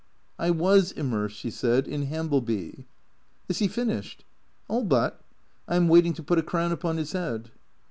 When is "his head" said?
6.97-7.51